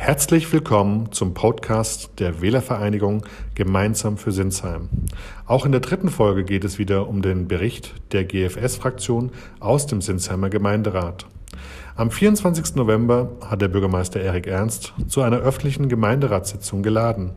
[0.00, 4.88] Herzlich willkommen zum Podcast der Wählervereinigung Gemeinsam für Sinsheim.
[5.44, 10.00] Auch in der dritten Folge geht es wieder um den Bericht der GFS-Fraktion aus dem
[10.00, 11.26] Sinsheimer Gemeinderat.
[11.96, 12.76] Am 24.
[12.76, 17.32] November hat der Bürgermeister Erik Ernst zu einer öffentlichen Gemeinderatssitzung geladen.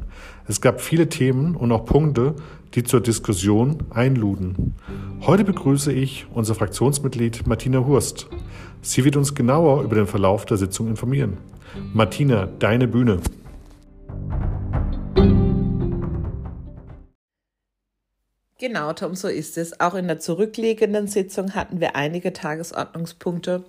[0.47, 2.35] Es gab viele Themen und auch Punkte,
[2.75, 4.75] die zur Diskussion einluden.
[5.21, 8.29] Heute begrüße ich unser Fraktionsmitglied Martina Hurst.
[8.83, 11.37] Sie wird uns genauer über den Verlauf der Sitzung informieren.
[11.93, 13.19] Martina, deine Bühne.
[18.59, 19.79] Genau, Tom, so ist es.
[19.79, 23.63] Auch in der zurückliegenden Sitzung hatten wir einige Tagesordnungspunkte,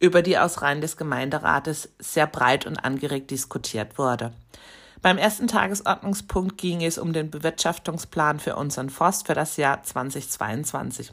[0.00, 4.32] über die aus Reihen des Gemeinderates sehr breit und angeregt diskutiert wurde.
[5.02, 11.12] Beim ersten Tagesordnungspunkt ging es um den Bewirtschaftungsplan für unseren Forst für das Jahr 2022.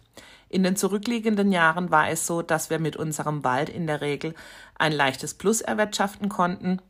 [0.52, 4.36] In den zurückliegenden Jahren war es so, dass wir mit unserem Wald in der Regel
[4.78, 6.82] ein leichtes Plus erwirtschaften konnten.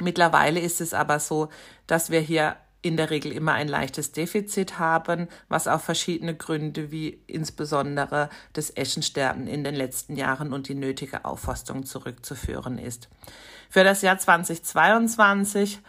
[0.00, 1.50] Mittlerweile ist es aber so,
[1.86, 6.90] dass wir hier in der Regel immer ein leichtes Defizit haben, was auf verschiedene Gründe
[6.90, 13.10] wie insbesondere das Eschensterben in den letzten Jahren und die nötige Aufforstung zurückzuführen ist.
[13.68, 15.80] Für das Jahr 2022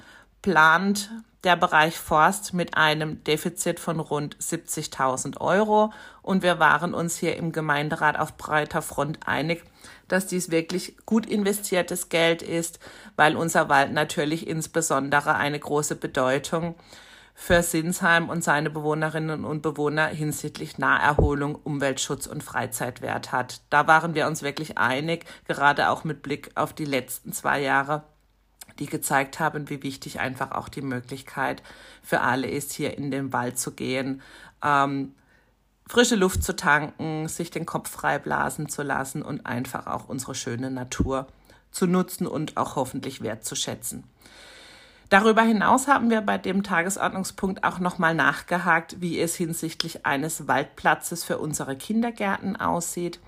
[0.46, 1.10] plant
[1.44, 7.36] der Bereich Forst mit einem Defizit von rund 70.000 Euro und wir waren uns hier
[7.36, 9.64] im Gemeinderat auf breiter Front einig,
[10.08, 12.78] dass dies wirklich gut investiertes Geld ist,
[13.16, 16.76] weil unser Wald natürlich insbesondere eine große Bedeutung
[17.34, 23.62] für Sinsheim und seine Bewohnerinnen und Bewohner hinsichtlich Naherholung, Umweltschutz und Freizeitwert hat.
[23.72, 28.04] Da waren wir uns wirklich einig, gerade auch mit Blick auf die letzten zwei Jahre
[28.80, 31.64] die gezeigt haben, wie wichtig einfach auch die Möglichkeit
[32.02, 34.22] für alle ist, hier in den Wald zu gehen,
[34.64, 35.14] ähm,
[35.88, 40.36] frische Luft zu tanken, sich den Kopf frei blasen zu lassen und einfach auch unsere
[40.36, 41.28] schöne Natur
[41.72, 44.04] zu nutzen und auch hoffentlich wertzuschätzen.
[45.10, 51.24] Darüber hinaus haben wir bei dem Tagesordnungspunkt auch nochmal nachgehakt, wie es hinsichtlich eines Waldplatzes
[51.24, 53.20] für unsere Kindergärten aussieht.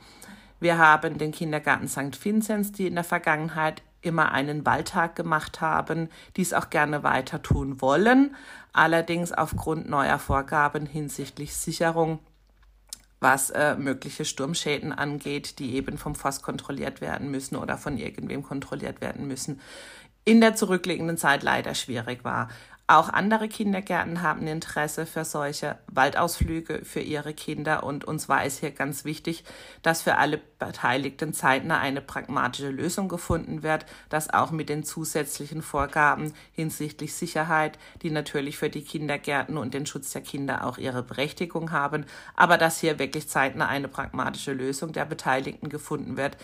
[0.59, 2.23] Wir haben den Kindergarten St.
[2.23, 7.81] Vinzenz, die in der Vergangenheit immer einen Waldtag gemacht haben, dies auch gerne weiter tun
[7.81, 8.35] wollen,
[8.73, 12.19] allerdings aufgrund neuer Vorgaben hinsichtlich Sicherung
[13.19, 18.43] was äh, mögliche Sturmschäden angeht, die eben vom Forst kontrolliert werden müssen oder von irgendwem
[18.43, 19.59] kontrolliert werden müssen,
[20.23, 22.49] in der zurückliegenden Zeit leider schwierig war.
[22.89, 27.83] Auch andere Kindergärten haben Interesse für solche Waldausflüge für ihre Kinder.
[27.83, 29.43] Und uns war es hier ganz wichtig,
[29.81, 35.61] dass für alle Beteiligten zeitnah eine pragmatische Lösung gefunden wird, dass auch mit den zusätzlichen
[35.61, 41.03] Vorgaben hinsichtlich Sicherheit, die natürlich für die Kindergärten und den Schutz der Kinder auch ihre
[41.03, 42.05] Berechtigung haben,
[42.37, 46.37] aber dass hier wirklich zeitnah eine pragmatische Lösung der Beteiligten gefunden wird,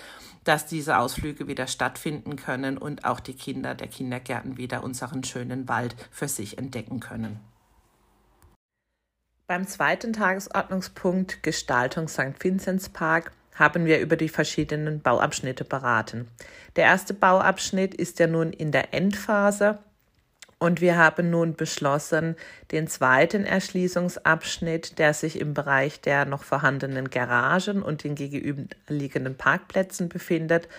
[0.43, 5.69] dass diese Ausflüge wieder stattfinden können und auch die Kinder der Kindergärten wieder unseren schönen
[5.69, 7.39] Wald für sich entdecken können.
[9.47, 12.33] Beim zweiten Tagesordnungspunkt Gestaltung St.
[12.39, 16.27] Vinzenzpark haben wir über die verschiedenen Bauabschnitte beraten.
[16.75, 19.79] Der erste Bauabschnitt ist ja nun in der Endphase
[20.63, 22.37] und wir haben nun beschlossen,
[22.71, 30.07] den zweiten Erschließungsabschnitt, der sich im Bereich der noch vorhandenen Garagen und den gegenüberliegenden Parkplätzen
[30.07, 30.69] befindet,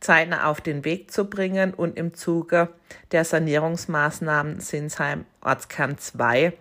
[0.00, 2.68] zeitnah auf den Weg zu bringen und im Zuge
[3.12, 6.52] der Sanierungsmaßnahmen Sinsheim Ortskern 2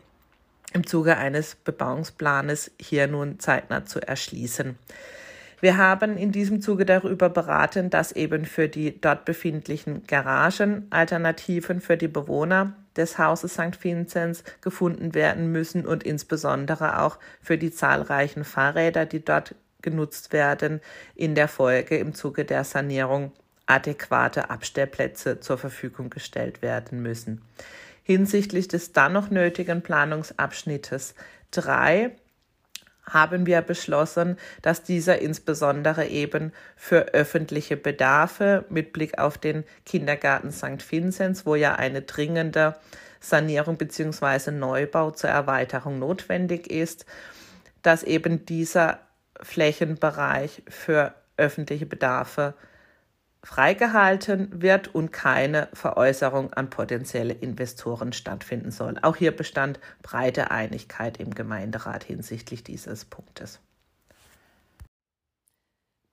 [0.73, 4.77] im Zuge eines Bebauungsplanes hier nun zeitnah zu erschließen.
[5.63, 11.79] Wir haben in diesem Zuge darüber beraten, dass eben für die dort befindlichen Garagen Alternativen
[11.79, 13.81] für die Bewohner des Hauses St.
[13.81, 20.81] Vinzenz gefunden werden müssen und insbesondere auch für die zahlreichen Fahrräder, die dort genutzt werden,
[21.13, 23.31] in der Folge im Zuge der Sanierung
[23.67, 27.41] adäquate Abstellplätze zur Verfügung gestellt werden müssen.
[28.03, 31.15] Hinsichtlich des dann noch nötigen Planungsabschnittes
[31.51, 32.11] 3
[33.05, 40.51] haben wir beschlossen, dass dieser insbesondere eben für öffentliche Bedarfe mit Blick auf den Kindergarten
[40.51, 40.89] St.
[40.89, 42.75] Vinzenz, wo ja eine dringende
[43.19, 44.51] Sanierung bzw.
[44.51, 47.05] Neubau zur Erweiterung notwendig ist,
[47.81, 48.99] dass eben dieser
[49.41, 52.53] Flächenbereich für öffentliche Bedarfe
[53.43, 58.97] freigehalten wird und keine Veräußerung an potenzielle Investoren stattfinden soll.
[59.01, 63.59] Auch hier bestand breite Einigkeit im Gemeinderat hinsichtlich dieses Punktes.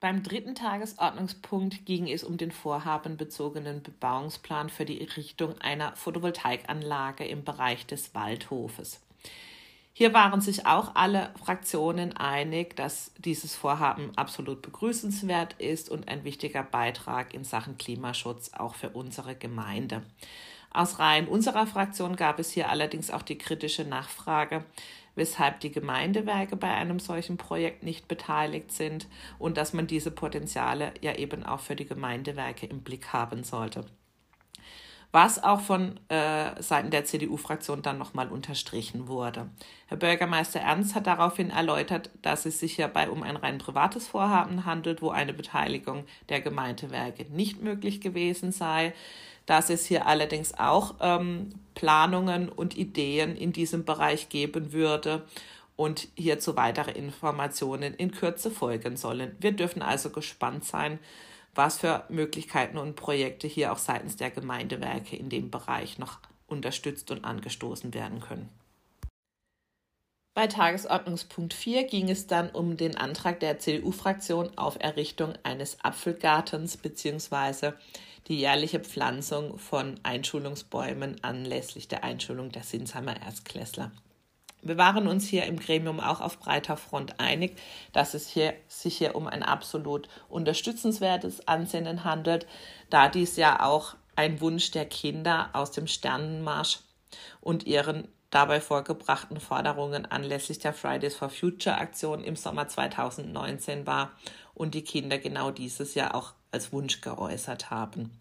[0.00, 7.44] Beim dritten Tagesordnungspunkt ging es um den vorhabenbezogenen Bebauungsplan für die Errichtung einer Photovoltaikanlage im
[7.44, 9.00] Bereich des Waldhofes.
[9.92, 16.24] Hier waren sich auch alle Fraktionen einig, dass dieses Vorhaben absolut begrüßenswert ist und ein
[16.24, 20.02] wichtiger Beitrag in Sachen Klimaschutz auch für unsere Gemeinde.
[20.72, 24.64] Aus Reihen unserer Fraktion gab es hier allerdings auch die kritische Nachfrage,
[25.16, 29.08] weshalb die Gemeindewerke bei einem solchen Projekt nicht beteiligt sind
[29.40, 33.84] und dass man diese Potenziale ja eben auch für die Gemeindewerke im Blick haben sollte
[35.12, 39.48] was auch von äh, Seiten der CDU-Fraktion dann nochmal unterstrichen wurde.
[39.86, 44.64] Herr Bürgermeister Ernst hat daraufhin erläutert, dass es sich hierbei um ein rein privates Vorhaben
[44.64, 48.92] handelt, wo eine Beteiligung der Gemeindewerke nicht möglich gewesen sei,
[49.46, 55.26] dass es hier allerdings auch ähm, Planungen und Ideen in diesem Bereich geben würde
[55.74, 59.34] und hierzu weitere Informationen in Kürze folgen sollen.
[59.40, 61.00] Wir dürfen also gespannt sein,
[61.60, 67.10] was für Möglichkeiten und Projekte hier auch seitens der Gemeindewerke in dem Bereich noch unterstützt
[67.10, 68.48] und angestoßen werden können.
[70.32, 76.78] Bei Tagesordnungspunkt 4 ging es dann um den Antrag der CDU-Fraktion auf Errichtung eines Apfelgartens
[76.78, 77.72] bzw.
[78.28, 83.92] die jährliche Pflanzung von Einschulungsbäumen anlässlich der Einschulung der Sinsheimer Erstklässler.
[84.62, 87.56] Wir waren uns hier im Gremium auch auf breiter Front einig,
[87.92, 92.46] dass es hier, sich hier um ein absolut unterstützenswertes Ansinnen handelt,
[92.90, 96.80] da dies ja auch ein Wunsch der Kinder aus dem Sternenmarsch
[97.40, 104.12] und ihren dabei vorgebrachten Forderungen anlässlich der Fridays for Future Aktion im Sommer 2019 war
[104.54, 108.19] und die Kinder genau dieses Jahr auch als Wunsch geäußert haben.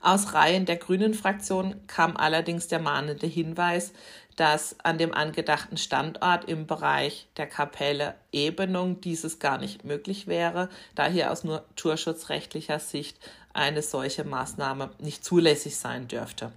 [0.00, 3.92] Aus Reihen der Grünen Fraktion kam allerdings der mahnende Hinweis,
[4.36, 10.68] dass an dem angedachten Standort im Bereich der Kapelle Ebenung dieses gar nicht möglich wäre,
[10.94, 13.18] da hier aus naturschutzrechtlicher Sicht
[13.52, 16.52] eine solche Maßnahme nicht zulässig sein dürfte.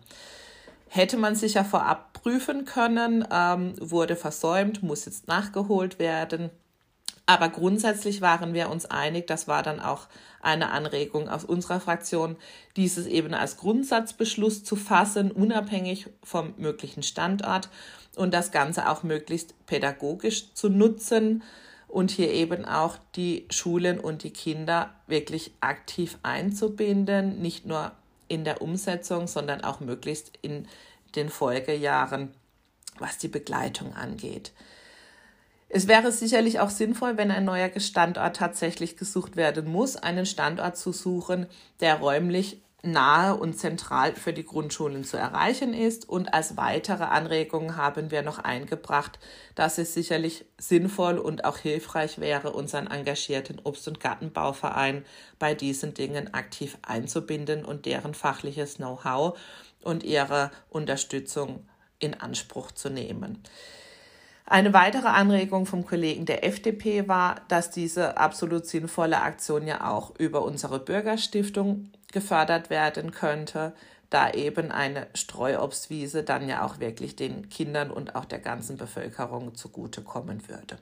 [0.89, 6.51] Hätte man sich ja vorab prüfen können, ähm, wurde versäumt, muss jetzt nachgeholt werden.
[7.31, 10.07] Aber grundsätzlich waren wir uns einig, das war dann auch
[10.41, 12.35] eine Anregung aus unserer Fraktion,
[12.75, 17.69] dieses eben als Grundsatzbeschluss zu fassen, unabhängig vom möglichen Standort
[18.17, 21.41] und das Ganze auch möglichst pädagogisch zu nutzen
[21.87, 27.93] und hier eben auch die Schulen und die Kinder wirklich aktiv einzubinden, nicht nur
[28.27, 30.67] in der Umsetzung, sondern auch möglichst in
[31.15, 32.33] den Folgejahren,
[32.99, 34.51] was die Begleitung angeht.
[35.73, 40.75] Es wäre sicherlich auch sinnvoll, wenn ein neuer Standort tatsächlich gesucht werden muss, einen Standort
[40.75, 41.47] zu suchen,
[41.79, 46.09] der räumlich nahe und zentral für die Grundschulen zu erreichen ist.
[46.09, 49.17] Und als weitere Anregungen haben wir noch eingebracht,
[49.55, 55.05] dass es sicherlich sinnvoll und auch hilfreich wäre, unseren engagierten Obst- und Gartenbauverein
[55.39, 59.39] bei diesen Dingen aktiv einzubinden und deren fachliches Know-how
[59.83, 61.65] und ihre Unterstützung
[61.99, 63.41] in Anspruch zu nehmen.
[64.51, 70.13] Eine weitere Anregung vom Kollegen der FDP war, dass diese absolut sinnvolle Aktion ja auch
[70.19, 73.73] über unsere Bürgerstiftung gefördert werden könnte,
[74.09, 79.55] da eben eine Streuobstwiese dann ja auch wirklich den Kindern und auch der ganzen Bevölkerung
[79.55, 80.77] zugutekommen würde.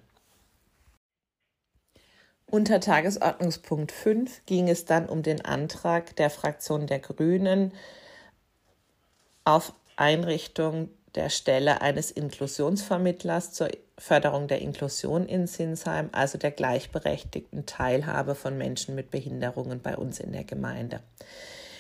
[2.48, 7.71] Unter Tagesordnungspunkt 5 ging es dann um den Antrag der Fraktion der Grünen
[9.45, 17.65] auf Einrichtung der Stelle eines Inklusionsvermittlers zur Förderung der Inklusion in Sinsheim, also der gleichberechtigten
[17.65, 21.01] Teilhabe von Menschen mit Behinderungen bei uns in der Gemeinde.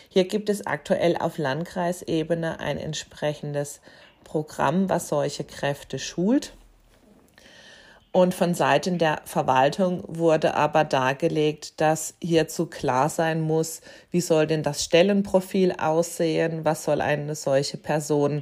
[0.09, 3.79] Hier gibt es aktuell auf Landkreisebene ein entsprechendes
[4.23, 6.53] Programm, was solche Kräfte schult.
[8.11, 14.47] Und von Seiten der Verwaltung wurde aber dargelegt, dass hierzu klar sein muss, wie soll
[14.47, 18.41] denn das Stellenprofil aussehen, was soll eine solche Person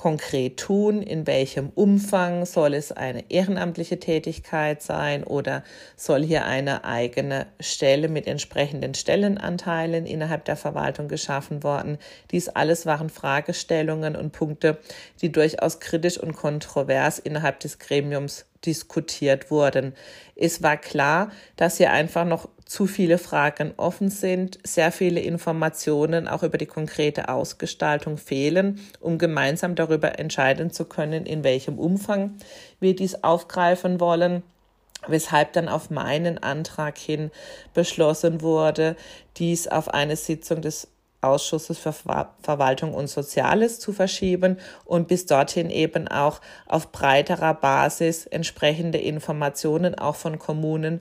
[0.00, 5.62] konkret tun, in welchem Umfang soll es eine ehrenamtliche Tätigkeit sein oder
[5.94, 11.98] soll hier eine eigene Stelle mit entsprechenden Stellenanteilen innerhalb der Verwaltung geschaffen worden.
[12.30, 14.78] Dies alles waren Fragestellungen und Punkte,
[15.20, 19.92] die durchaus kritisch und kontrovers innerhalb des Gremiums diskutiert wurden.
[20.34, 26.28] Es war klar, dass hier einfach noch zu viele Fragen offen sind, sehr viele Informationen
[26.28, 32.36] auch über die konkrete Ausgestaltung fehlen, um gemeinsam darüber entscheiden zu können, in welchem Umfang
[32.78, 34.44] wir dies aufgreifen wollen
[35.08, 37.30] weshalb dann auf meinen Antrag hin
[37.72, 38.96] beschlossen wurde,
[39.38, 40.88] dies auf eine Sitzung des
[41.22, 48.26] Ausschusses für Verwaltung und Soziales zu verschieben und bis dorthin eben auch auf breiterer Basis
[48.26, 51.00] entsprechende Informationen auch von Kommunen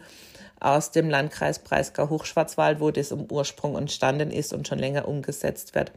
[0.60, 5.92] aus dem Landkreis Breisgau-Hochschwarzwald, wo das im Ursprung entstanden ist und schon länger umgesetzt wird,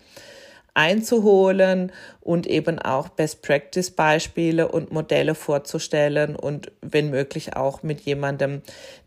[0.74, 8.62] einzuholen und eben auch Best-Practice-Beispiele und Modelle vorzustellen und wenn möglich auch mit jemandem,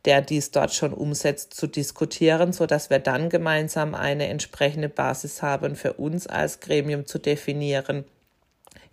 [0.05, 5.41] der dies dort schon umsetzt, zu diskutieren, so dass wir dann gemeinsam eine entsprechende Basis
[5.41, 8.05] haben für uns als Gremium zu definieren,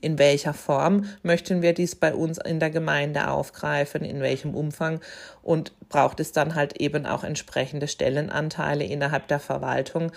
[0.03, 5.01] in welcher Form möchten wir dies bei uns in der Gemeinde aufgreifen, in welchem Umfang
[5.43, 10.11] und braucht es dann halt eben auch entsprechende Stellenanteile innerhalb der Verwaltung,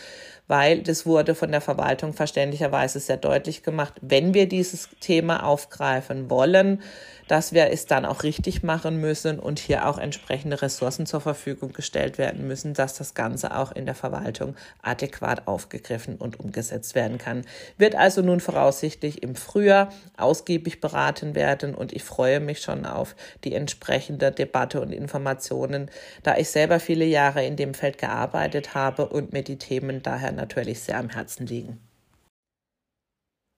[0.47, 6.29] weil das wurde von der Verwaltung verständlicherweise sehr deutlich gemacht, wenn wir dieses Thema aufgreifen
[6.29, 6.81] wollen,
[7.27, 11.73] dass wir es dann auch richtig machen müssen und hier auch entsprechende Ressourcen zur Verfügung
[11.73, 17.17] gestellt werden müssen, dass das Ganze auch in der Verwaltung adäquat aufgegriffen und umgesetzt werden
[17.17, 17.43] kann.
[17.77, 23.15] Wird also nun voraussichtlich im Frühjahr ausgiebig beraten werden und ich freue mich schon auf
[23.43, 25.89] die entsprechende Debatte und Informationen,
[26.23, 30.31] da ich selber viele Jahre in dem Feld gearbeitet habe und mir die Themen daher
[30.31, 31.79] natürlich sehr am Herzen liegen.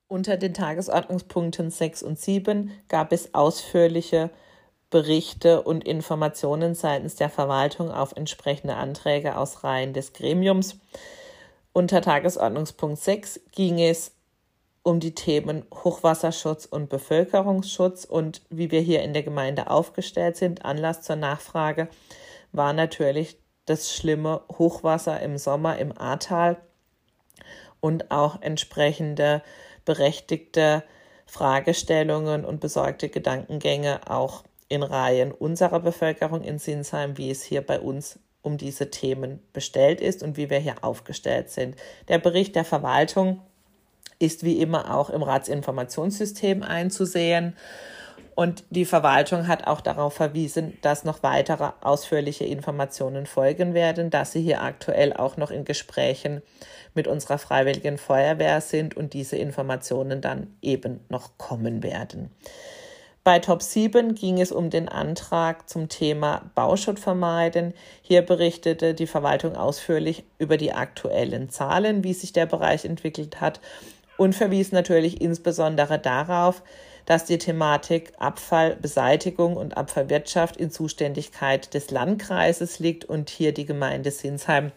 [0.07, 4.29] Unter den Tagesordnungspunkten 6 und 7 gab es ausführliche
[4.89, 10.77] Berichte und Informationen seitens der Verwaltung auf entsprechende Anträge aus Reihen des Gremiums.
[11.73, 14.13] Unter Tagesordnungspunkt 6 ging es
[14.87, 20.63] um die Themen Hochwasserschutz und Bevölkerungsschutz und wie wir hier in der Gemeinde aufgestellt sind.
[20.63, 21.89] Anlass zur Nachfrage
[22.53, 26.55] war natürlich das schlimme Hochwasser im Sommer im Ahrtal
[27.81, 29.43] und auch entsprechende
[29.83, 30.85] berechtigte
[31.25, 37.81] Fragestellungen und besorgte Gedankengänge auch in Reihen unserer Bevölkerung in Sinsheim, wie es hier bei
[37.81, 41.75] uns um diese Themen bestellt ist und wie wir hier aufgestellt sind.
[42.07, 43.41] Der Bericht der Verwaltung
[44.19, 47.55] ist wie immer auch im Ratsinformationssystem einzusehen.
[48.35, 54.31] Und die Verwaltung hat auch darauf verwiesen, dass noch weitere ausführliche Informationen folgen werden, dass
[54.31, 56.43] sie hier aktuell auch noch in Gesprächen
[56.93, 62.29] mit unserer Freiwilligen Feuerwehr sind und diese Informationen dann eben noch kommen werden.
[63.23, 67.73] Bei Top 7 ging es um den Antrag zum Thema Bauschutt vermeiden.
[68.01, 73.59] Hier berichtete die Verwaltung ausführlich über die aktuellen Zahlen, wie sich der Bereich entwickelt hat
[74.17, 76.63] und verwies natürlich insbesondere darauf,
[77.05, 84.11] dass die Thematik Abfallbeseitigung und Abfallwirtschaft in Zuständigkeit des Landkreises liegt und hier die Gemeinde
[84.11, 84.71] Sinsheim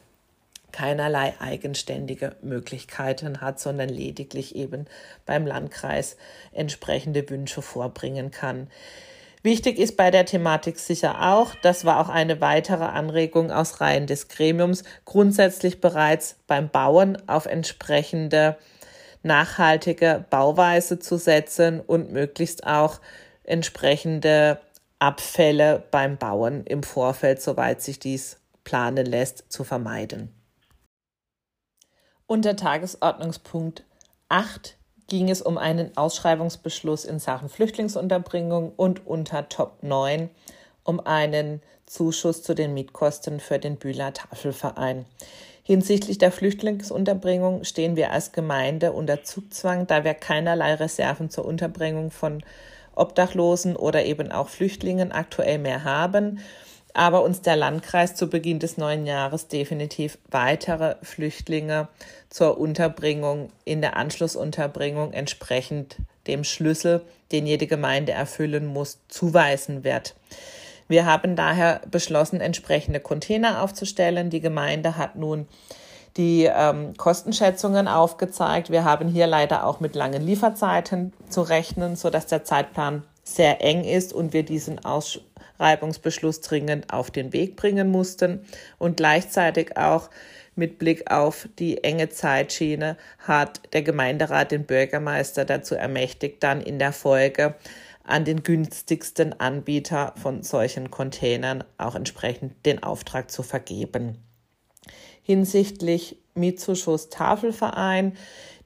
[0.73, 4.87] keinerlei eigenständige Möglichkeiten hat, sondern lediglich eben
[5.27, 6.17] beim Landkreis
[6.53, 8.69] entsprechende Wünsche vorbringen kann.
[9.43, 14.07] Wichtig ist bei der Thematik sicher auch, das war auch eine weitere Anregung aus Reihen
[14.07, 18.57] des Gremiums, grundsätzlich bereits beim Bauen auf entsprechende
[19.23, 23.01] nachhaltige Bauweise zu setzen und möglichst auch
[23.45, 24.61] entsprechende
[24.99, 30.35] Abfälle beim Bauen im Vorfeld, soweit sich dies planen lässt, zu vermeiden.
[32.27, 33.85] Unter Tagesordnungspunkt
[34.29, 34.77] 8
[35.09, 40.31] ging es um einen Ausschreibungsbeschluss in Sachen Flüchtlingsunterbringung und unter Top 9
[40.85, 45.07] um einen Zuschuss zu den Mietkosten für den Bühler Tafelverein.
[45.71, 52.11] Hinsichtlich der Flüchtlingsunterbringung stehen wir als Gemeinde unter Zugzwang, da wir keinerlei Reserven zur Unterbringung
[52.11, 52.43] von
[52.97, 56.41] Obdachlosen oder eben auch Flüchtlingen aktuell mehr haben
[56.95, 61.89] aber uns der Landkreis zu Beginn des neuen Jahres definitiv weitere Flüchtlinge
[62.29, 65.97] zur Unterbringung in der Anschlussunterbringung entsprechend
[66.27, 70.15] dem Schlüssel, den jede Gemeinde erfüllen muss, zuweisen wird.
[70.91, 74.29] Wir haben daher beschlossen, entsprechende Container aufzustellen.
[74.29, 75.47] Die Gemeinde hat nun
[76.17, 78.71] die ähm, Kostenschätzungen aufgezeigt.
[78.71, 83.85] Wir haben hier leider auch mit langen Lieferzeiten zu rechnen, sodass der Zeitplan sehr eng
[83.85, 85.21] ist und wir diesen Aus
[85.61, 88.45] Reibungsbeschluss dringend auf den Weg bringen mussten
[88.79, 90.11] und gleichzeitig auch
[90.57, 96.81] mit Blick auf die enge Zeitschiene hat der Gemeinderat den Bürgermeister dazu ermächtigt, dann in
[96.81, 97.55] der Folge
[98.11, 104.19] an den günstigsten Anbieter von solchen Containern auch entsprechend den Auftrag zu vergeben.
[105.23, 108.17] Hinsichtlich Mietzuschuss Tafelverein.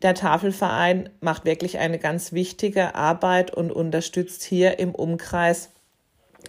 [0.02, 5.70] Der Tafelverein macht wirklich eine ganz wichtige Arbeit und unterstützt hier im Umkreis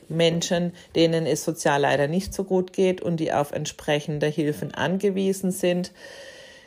[0.09, 5.51] Menschen, denen es sozial leider nicht so gut geht und die auf entsprechende Hilfen angewiesen
[5.51, 5.91] sind.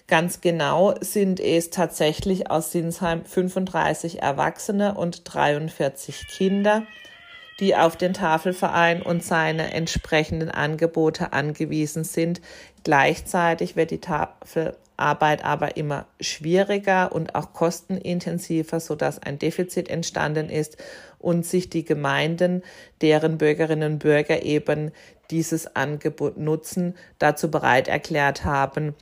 [0.08, 6.84] Ganz genau sind es tatsächlich aus Sinsheim 35 Erwachsene und 43 Kinder,
[7.60, 12.40] die auf den Tafelverein und seine entsprechenden Angebote angewiesen sind.
[12.84, 20.78] Gleichzeitig wird die Tafelarbeit aber immer schwieriger und auch kostenintensiver, sodass ein Defizit entstanden ist
[21.18, 22.62] und sich die Gemeinden,
[23.02, 24.90] deren Bürgerinnen und Bürger eben
[25.30, 28.94] dieses Angebot nutzen, dazu bereit erklärt haben,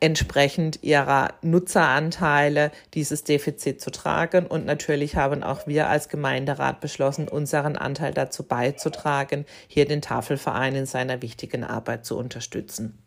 [0.00, 4.46] entsprechend ihrer Nutzeranteile dieses Defizit zu tragen.
[4.46, 10.74] Und natürlich haben auch wir als Gemeinderat beschlossen, unseren Anteil dazu beizutragen, hier den Tafelverein
[10.74, 12.98] in seiner wichtigen Arbeit zu unterstützen.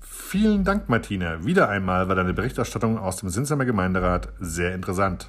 [0.00, 1.44] Vielen Dank, Martina.
[1.44, 5.28] Wieder einmal war deine Berichterstattung aus dem Sinsheimer Gemeinderat sehr interessant.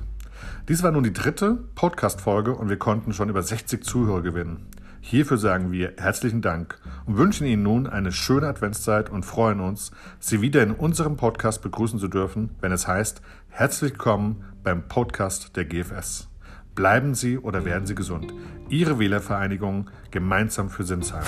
[0.69, 4.67] Dies war nun die dritte Podcast-Folge und wir konnten schon über 60 Zuhörer gewinnen.
[5.03, 9.91] Hierfür sagen wir herzlichen Dank und wünschen Ihnen nun eine schöne Adventszeit und freuen uns,
[10.19, 15.57] Sie wieder in unserem Podcast begrüßen zu dürfen, wenn es heißt, herzlich willkommen beim Podcast
[15.57, 16.29] der GFS.
[16.75, 18.31] Bleiben Sie oder werden Sie gesund.
[18.69, 21.25] Ihre Wählervereinigung gemeinsam für Sinsheim.